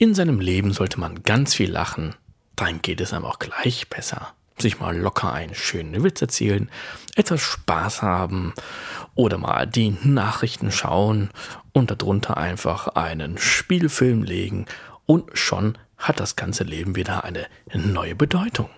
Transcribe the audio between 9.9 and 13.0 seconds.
Nachrichten schauen und darunter einfach